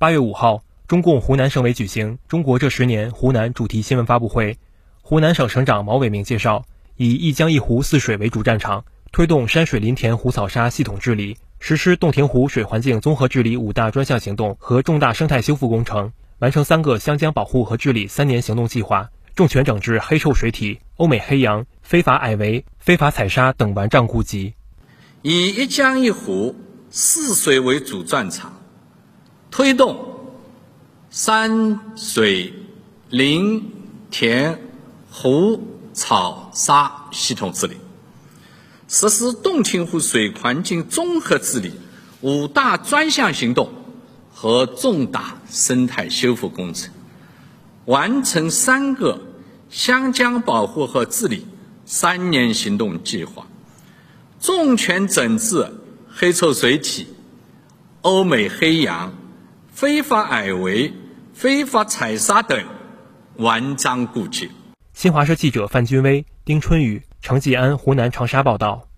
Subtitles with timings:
[0.00, 4.56] 八月五号，中共湖南省委举行“中国这十年”湖南主题新闻发布会。
[5.02, 6.64] 湖南省省长毛伟明介绍，
[6.96, 8.82] 以一江一湖四水为主战场，
[9.12, 24.54] 推动山水林田湖草沙系统治理，实施洞庭湖水环境综合治理五大专项行动和重大生态修复工程，完成三个湘江保护和治理三年行动计划，重拳整治黑臭水体、欧美黑洋、非法矮围、非法采砂等顽瘴痼疾。
[25.20, 26.56] 以一江一湖
[26.88, 28.59] 四水为主战场。
[29.60, 30.16] 推动
[31.10, 32.54] 山水
[33.10, 33.70] 林
[34.10, 34.58] 田
[35.10, 37.76] 湖草沙系统治理，
[38.88, 41.72] 实施洞庭湖水环境综合治理
[42.22, 43.68] 五大专项行动
[44.32, 46.90] 和重大生态修复工程，
[47.84, 49.20] 完成三个
[49.68, 51.46] 湘江保护和治理
[51.84, 53.46] 三年行动计划，
[54.40, 55.70] 重拳整治
[56.08, 57.08] 黑臭水体、
[58.00, 59.19] 欧美黑洋。
[59.80, 60.92] 非法矮围、
[61.32, 62.66] 非法采砂等
[63.36, 64.50] 顽瘴痼疾。
[64.92, 68.89] 新华社记者范军威、丁春雨、程继安，湖南长沙报道。